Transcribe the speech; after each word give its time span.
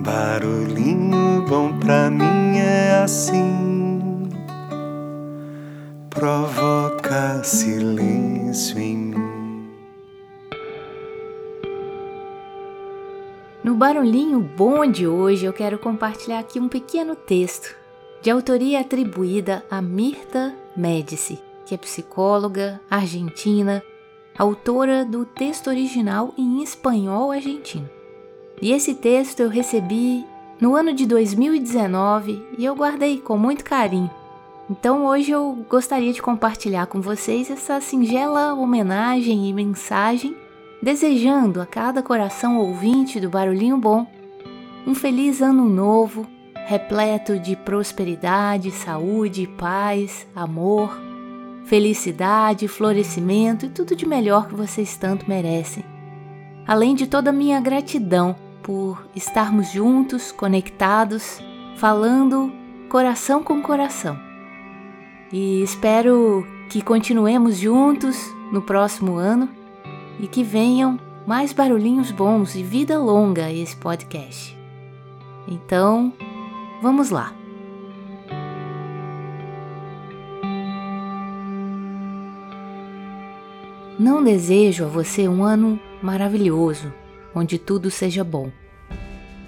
Barulhinho 0.00 1.46
bom 1.48 1.78
pra 1.78 2.10
mim 2.10 2.58
é 2.58 3.02
assim, 3.04 4.28
provoca 6.10 7.44
silêncio 7.44 8.78
em 8.78 8.96
mim. 8.96 9.70
No 13.62 13.76
barulhinho 13.76 14.40
bom 14.40 14.84
de 14.84 15.06
hoje, 15.06 15.46
eu 15.46 15.52
quero 15.52 15.78
compartilhar 15.78 16.40
aqui 16.40 16.58
um 16.58 16.68
pequeno 16.68 17.14
texto 17.14 17.74
de 18.20 18.30
autoria 18.30 18.80
atribuída 18.80 19.64
a 19.70 19.80
Mirta 19.80 20.54
Médici, 20.76 21.38
que 21.64 21.72
é 21.72 21.78
psicóloga 21.78 22.80
argentina, 22.90 23.80
autora 24.36 25.04
do 25.04 25.24
texto 25.24 25.68
original 25.68 26.34
em 26.36 26.62
espanhol 26.64 27.30
argentino. 27.30 27.88
E 28.60 28.72
esse 28.72 28.94
texto 28.94 29.40
eu 29.40 29.48
recebi 29.48 30.24
no 30.60 30.74
ano 30.74 30.92
de 30.92 31.06
2019 31.06 32.42
e 32.56 32.64
eu 32.64 32.74
guardei 32.74 33.18
com 33.18 33.36
muito 33.36 33.64
carinho. 33.64 34.10
Então 34.70 35.04
hoje 35.04 35.30
eu 35.30 35.64
gostaria 35.68 36.12
de 36.12 36.22
compartilhar 36.22 36.86
com 36.86 37.00
vocês 37.00 37.50
essa 37.50 37.80
singela 37.80 38.54
homenagem 38.54 39.48
e 39.48 39.52
mensagem, 39.52 40.34
desejando 40.82 41.60
a 41.60 41.66
cada 41.66 42.02
coração 42.02 42.58
ouvinte 42.58 43.20
do 43.20 43.28
Barulhinho 43.28 43.76
Bom 43.76 44.06
um 44.86 44.94
feliz 44.94 45.40
ano 45.40 45.68
novo, 45.68 46.26
repleto 46.66 47.38
de 47.38 47.56
prosperidade, 47.56 48.70
saúde, 48.70 49.46
paz, 49.46 50.26
amor, 50.36 50.98
felicidade, 51.64 52.68
florescimento 52.68 53.66
e 53.66 53.70
tudo 53.70 53.96
de 53.96 54.06
melhor 54.06 54.46
que 54.46 54.54
vocês 54.54 54.96
tanto 54.96 55.28
merecem. 55.28 55.82
Além 56.66 56.94
de 56.94 57.06
toda 57.06 57.30
a 57.30 57.32
minha 57.32 57.60
gratidão 57.60 58.36
por 58.64 59.06
estarmos 59.14 59.70
juntos, 59.70 60.32
conectados, 60.32 61.38
falando 61.76 62.50
coração 62.88 63.44
com 63.44 63.62
coração. 63.62 64.18
E 65.30 65.62
espero 65.62 66.46
que 66.70 66.82
continuemos 66.82 67.58
juntos 67.58 68.16
no 68.50 68.62
próximo 68.62 69.16
ano 69.16 69.48
e 70.18 70.26
que 70.26 70.42
venham 70.42 70.98
mais 71.26 71.52
barulhinhos 71.52 72.10
bons 72.10 72.54
e 72.54 72.62
vida 72.62 72.98
longa 72.98 73.52
esse 73.52 73.76
podcast. 73.76 74.56
Então, 75.46 76.12
vamos 76.80 77.10
lá. 77.10 77.32
Não 83.98 84.24
desejo 84.24 84.84
a 84.84 84.88
você 84.88 85.28
um 85.28 85.44
ano 85.44 85.78
maravilhoso, 86.02 86.92
onde 87.34 87.58
tudo 87.58 87.90
seja 87.90 88.24
bom. 88.24 88.50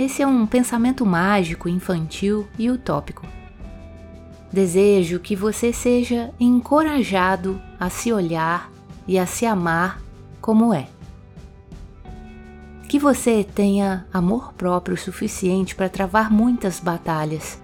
Esse 0.00 0.22
é 0.22 0.26
um 0.26 0.46
pensamento 0.46 1.04
mágico, 1.04 1.68
infantil 1.68 2.48
e 2.58 2.70
utópico. 2.70 3.26
Desejo 4.50 5.20
que 5.20 5.36
você 5.36 5.74
seja 5.74 6.32
encorajado 6.40 7.60
a 7.78 7.90
se 7.90 8.10
olhar 8.10 8.72
e 9.06 9.18
a 9.18 9.26
se 9.26 9.44
amar 9.44 10.00
como 10.40 10.72
é. 10.72 10.88
Que 12.88 12.98
você 12.98 13.44
tenha 13.44 14.06
amor 14.10 14.54
próprio 14.54 14.96
suficiente 14.96 15.74
para 15.74 15.90
travar 15.90 16.32
muitas 16.32 16.80
batalhas 16.80 17.60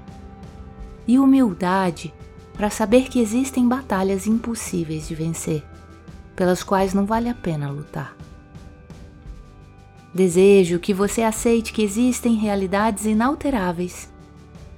e 1.08 1.18
humildade 1.18 2.12
para 2.52 2.68
saber 2.68 3.08
que 3.08 3.18
existem 3.18 3.66
batalhas 3.66 4.26
impossíveis 4.26 5.08
de 5.08 5.14
vencer, 5.14 5.64
pelas 6.36 6.62
quais 6.62 6.92
não 6.92 7.06
vale 7.06 7.30
a 7.30 7.34
pena 7.34 7.70
lutar. 7.70 8.14
Desejo 10.16 10.78
que 10.78 10.94
você 10.94 11.20
aceite 11.20 11.74
que 11.74 11.82
existem 11.82 12.36
realidades 12.36 13.04
inalteráveis 13.04 14.10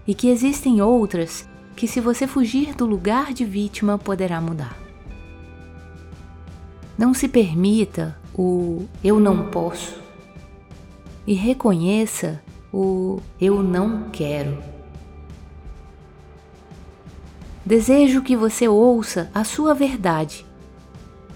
e 0.05 0.13
que 0.13 0.31
existem 0.31 0.83
outras 0.83 1.49
que, 1.77 1.87
se 1.87 2.01
você 2.01 2.27
fugir 2.27 2.75
do 2.75 2.85
lugar 2.85 3.33
de 3.33 3.45
vítima, 3.45 3.97
poderá 3.97 4.41
mudar. 4.41 4.77
Não 6.99 7.15
se 7.15 7.29
permita 7.29 8.19
o 8.35 8.85
eu 9.05 9.21
não 9.21 9.49
posso 9.49 10.01
e 11.25 11.35
reconheça 11.35 12.43
o 12.73 13.21
eu 13.41 13.63
não 13.63 14.11
quero. 14.11 14.59
Desejo 17.65 18.23
que 18.23 18.35
você 18.35 18.67
ouça 18.67 19.31
a 19.33 19.45
sua 19.45 19.73
verdade 19.73 20.48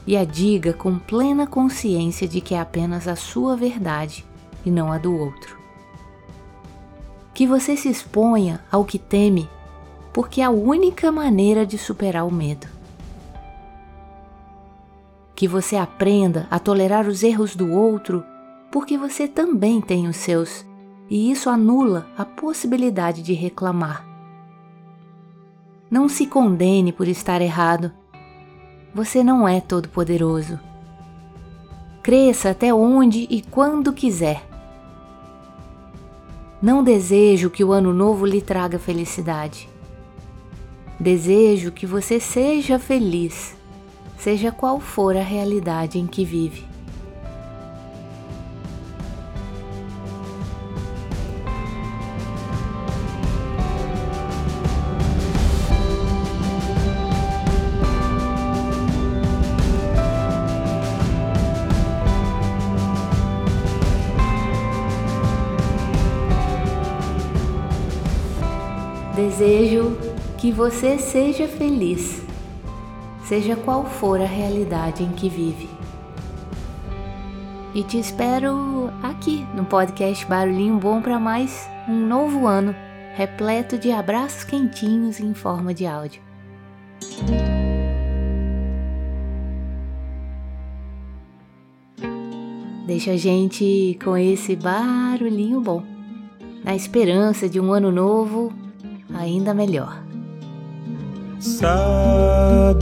e 0.07 0.17
a 0.17 0.25
diga 0.25 0.73
com 0.73 0.99
plena 0.99 1.47
consciência 1.47 2.27
de 2.27 2.41
que 2.41 2.55
é 2.55 2.61
apenas 2.61 3.07
a 3.07 3.15
sua 3.15 3.57
verdade 3.57 4.25
e 4.65 4.71
não 4.71 4.93
a 4.93 4.99
do 4.99 5.17
outro. 5.17 5.57
Que 7.33 7.47
você 7.47 7.77
se 7.77 7.89
exponha 7.89 8.63
ao 8.71 8.85
que 8.85 8.99
teme, 8.99 9.49
porque 10.13 10.41
é 10.41 10.45
a 10.45 10.51
única 10.51 11.11
maneira 11.11 11.65
de 11.65 11.79
superar 11.79 12.27
o 12.27 12.31
medo. 12.31 12.67
Que 15.35 15.49
você 15.49 15.77
aprenda 15.77 16.47
a 16.51 16.59
tolerar 16.59 17.07
os 17.07 17.23
erros 17.23 17.57
do 17.57 17.73
outro, 17.73 18.23
porque 18.71 18.99
você 18.99 19.27
também 19.27 19.81
tem 19.81 20.07
os 20.09 20.17
seus, 20.17 20.65
e 21.09 21.31
isso 21.31 21.49
anula 21.49 22.07
a 22.17 22.25
possibilidade 22.25 23.23
de 23.23 23.33
reclamar. 23.33 24.07
Não 25.91 26.09
se 26.09 26.27
condene 26.27 26.93
por 26.93 27.09
estar 27.09 27.41
errado 27.41 27.93
você 28.95 29.25
não 29.25 29.49
é 29.49 29.61
todo-poderoso. 29.61 30.59
Cresça 32.03 32.51
até 32.51 32.75
onde 32.75 33.27
e 33.31 33.43
quando 33.43 33.93
quiser. 33.93 34.43
Não 36.61 36.83
desejo 36.83 37.51
que 37.51 37.65
o 37.65 37.73
ano 37.73 37.93
novo 37.93 38.27
lhe 38.27 38.41
traga 38.41 38.79
felicidade. 38.79 39.69
Desejo 40.99 41.73
que 41.73 41.87
você 41.87 42.21
seja 42.21 42.79
feliz, 42.79 43.57
seja 44.19 44.53
qual 44.53 44.79
for 44.79 45.17
a 45.17 45.23
realidade 45.23 45.99
em 45.99 46.07
que 46.07 46.25
vive. 46.25 46.72
Desejo 69.23 69.97
que 70.37 70.51
você 70.51 70.99
seja 70.99 71.47
feliz, 71.47 72.27
seja 73.25 73.55
qual 73.55 73.85
for 73.85 74.21
a 74.21 74.27
realidade 74.27 75.05
em 75.05 75.13
que 75.13 75.29
vive. 75.29 75.71
E 77.73 77.85
te 77.85 78.01
espero 78.01 78.91
aqui 79.01 79.47
no 79.55 79.65
podcast 79.65 80.27
Barulhinho 80.27 80.77
Bom 80.77 81.01
para 81.01 81.21
mais 81.21 81.71
um 81.89 82.05
novo 82.05 82.49
ano 82.49 82.75
repleto 83.15 83.79
de 83.79 83.93
abraços 83.93 84.43
quentinhos 84.43 85.21
em 85.21 85.33
forma 85.35 85.73
de 85.73 85.87
áudio. 85.87 86.21
Deixa 92.89 93.13
a 93.13 93.17
gente 93.17 93.97
com 94.03 94.17
esse 94.17 94.57
barulhinho 94.57 95.61
bom, 95.61 95.85
na 96.65 96.75
esperança 96.75 97.49
de 97.49 97.61
um 97.61 97.73
ano 97.73 97.93
novo 97.93 98.53
ainda 99.15 99.55
melhor. 99.55 100.03
Sabe, 101.39 102.79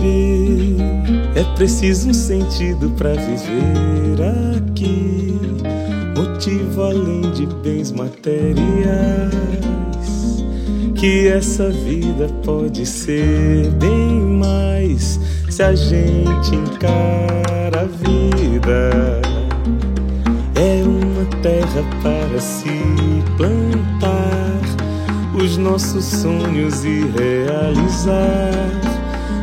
é 1.34 1.42
preciso 1.56 2.10
um 2.10 2.14
sentido 2.14 2.90
para 2.90 3.14
viver 3.14 4.20
aqui, 4.58 5.38
motivo 6.14 6.82
além 6.82 7.22
de 7.32 7.46
bens 7.46 7.90
materiais. 7.90 8.60
Que 10.94 11.28
essa 11.28 11.70
vida 11.70 12.28
pode 12.44 12.84
ser 12.84 13.70
bem 13.78 14.20
mais 14.20 15.18
se 15.48 15.62
a 15.62 15.74
gente 15.74 16.54
encara 16.54 17.80
a 17.80 17.84
vida. 17.84 19.22
É 20.54 20.82
uma 20.84 21.24
terra 21.40 21.82
para 22.02 22.36
os 22.36 22.42
nossos 25.60 26.04
sonhos 26.04 26.84
e 26.84 27.00
realizar, 27.16 28.50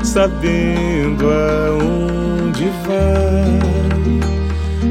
sabendo 0.04 1.28
aonde 1.30 2.70
vai. 2.86 3.60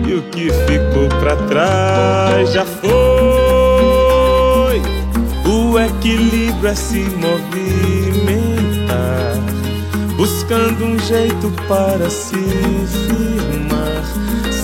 E 0.09 0.15
o 0.15 0.23
que 0.31 0.51
ficou 0.51 1.09
para 1.21 1.37
trás 1.49 2.53
já 2.53 2.65
foi. 2.65 2.91
O 5.45 5.79
equilíbrio 5.79 6.69
é 6.69 6.75
se 6.75 7.01
movimentar, 7.17 7.37
buscando 10.17 10.85
um 10.85 10.99
jeito 11.01 11.53
para 11.67 12.09
se 12.09 12.37
firmar, 12.37 14.05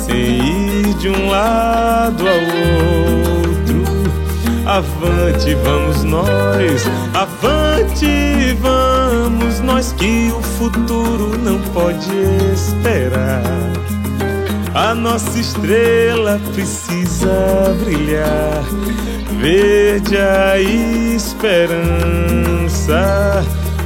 sem 0.06 0.88
ir 0.88 0.94
de 0.94 1.08
um 1.08 1.28
lado 1.28 2.24
ao 2.28 2.34
outro 2.34 3.41
Avante, 4.72 5.54
vamos 5.56 6.02
nós, 6.02 6.86
avante, 7.12 8.56
vamos 8.58 9.60
nós 9.60 9.92
que 9.92 10.32
o 10.34 10.40
futuro 10.40 11.36
não 11.36 11.58
pode 11.74 12.08
esperar. 12.54 13.42
A 14.72 14.94
nossa 14.94 15.38
estrela 15.38 16.40
precisa 16.54 17.76
brilhar, 17.84 18.64
verde 19.38 20.16
a 20.16 20.58
esperança. 20.58 21.84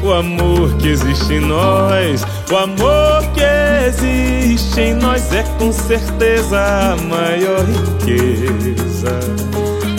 O 0.04 0.12
amor 0.12 0.72
que 0.76 0.86
existe 0.86 1.34
em 1.34 1.40
nós, 1.40 2.24
o 2.48 2.56
amor 2.56 3.24
que 3.34 3.42
existe 3.88 4.80
em 4.80 4.94
nós 4.94 5.32
é 5.32 5.42
com 5.58 5.72
certeza 5.72 6.92
a 6.92 6.96
maior 6.96 7.64
riqueza. 7.64 9.18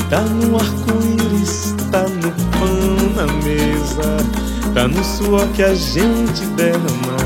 Tá 0.10 0.22
no 0.22 0.56
arco-íris, 0.56 1.76
tá 1.92 2.04
no 2.04 2.32
pão 2.58 3.14
na 3.14 3.28
mesa, 3.44 4.18
tá 4.74 4.88
no 4.88 5.04
suor 5.04 5.46
que 5.50 5.62
a 5.62 5.76
gente 5.76 6.46
derrama. 6.56 7.18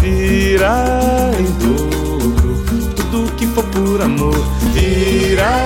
Virá 0.00 1.30
em 1.38 1.44
dobro, 1.64 2.94
tudo 2.96 3.32
que 3.36 3.46
for 3.46 3.62
por 3.66 4.02
amor, 4.02 4.34
virá 4.74 5.56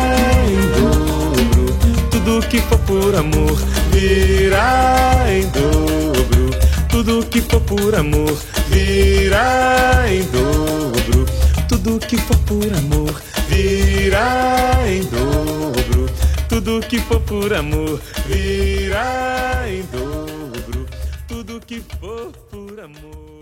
em 0.47 0.61
dobro, 0.83 2.11
tudo 2.11 2.47
que 2.47 2.61
for 2.61 2.79
por 2.81 3.15
amor, 3.15 3.59
virá 3.91 5.25
em 5.31 5.47
dobro, 5.49 6.51
tudo 6.91 7.25
que 7.25 7.41
for 7.41 7.61
por 7.63 7.95
amor, 7.95 8.37
virá 8.69 10.05
em 10.11 10.25
dobro, 10.25 11.25
tudo 11.69 11.99
que 12.01 12.19
for 12.19 12.37
por 12.41 12.67
amor, 12.75 13.15
que 16.91 16.99
for 16.99 17.21
por 17.21 17.55
amor 17.55 18.01
virá 18.27 19.63
em 19.69 19.83
dobro. 19.93 20.87
Tudo 21.29 21.61
que 21.61 21.81
for 22.01 22.33
por 22.51 22.81
amor. 22.81 23.40